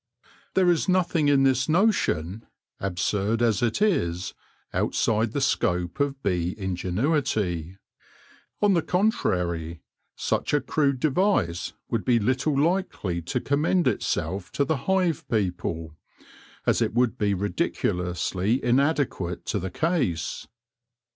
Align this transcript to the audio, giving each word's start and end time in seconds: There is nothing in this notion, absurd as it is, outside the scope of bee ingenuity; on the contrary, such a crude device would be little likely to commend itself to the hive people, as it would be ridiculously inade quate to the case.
There 0.55 0.71
is 0.71 0.89
nothing 0.89 1.27
in 1.27 1.43
this 1.43 1.69
notion, 1.69 2.47
absurd 2.79 3.43
as 3.43 3.61
it 3.61 3.83
is, 3.83 4.33
outside 4.73 5.31
the 5.31 5.39
scope 5.41 5.99
of 5.99 6.23
bee 6.23 6.55
ingenuity; 6.57 7.77
on 8.63 8.73
the 8.73 8.81
contrary, 8.81 9.83
such 10.15 10.55
a 10.55 10.59
crude 10.59 10.99
device 10.99 11.73
would 11.91 12.03
be 12.03 12.17
little 12.17 12.59
likely 12.59 13.21
to 13.21 13.39
commend 13.39 13.87
itself 13.87 14.51
to 14.53 14.65
the 14.65 14.77
hive 14.89 15.23
people, 15.29 15.95
as 16.65 16.81
it 16.81 16.95
would 16.95 17.19
be 17.19 17.35
ridiculously 17.35 18.59
inade 18.59 19.07
quate 19.07 19.45
to 19.45 19.59
the 19.59 19.69
case. 19.69 20.47